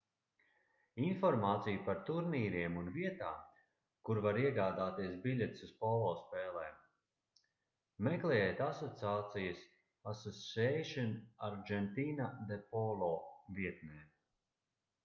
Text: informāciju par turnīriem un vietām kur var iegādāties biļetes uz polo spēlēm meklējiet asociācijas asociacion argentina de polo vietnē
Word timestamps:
informāciju 1.07 1.81
par 1.89 1.99
turnīriem 2.05 2.79
un 2.83 2.87
vietām 2.95 3.43
kur 4.09 4.21
var 4.27 4.39
iegādāties 4.45 5.13
biļetes 5.27 5.61
uz 5.69 5.75
polo 5.83 6.09
spēlēm 6.23 6.81
meklējiet 8.09 8.65
asociācijas 8.71 9.63
asociacion 10.15 11.13
argentina 11.53 12.31
de 12.53 12.59
polo 12.75 13.15
vietnē 13.63 14.05